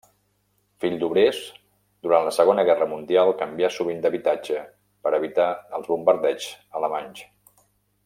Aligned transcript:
Fill 0.85 0.95
d'obrers, 1.03 1.41
durant 2.07 2.25
la 2.29 2.33
Segona 2.39 2.65
Guerra 2.71 2.89
Mundial 2.95 3.35
canvià 3.43 3.71
sovint 3.77 4.03
d'habitatge, 4.07 4.65
per 5.05 5.15
evitar 5.21 5.49
els 5.81 5.95
bombardeigs 5.95 6.53
alemanys. 6.83 7.27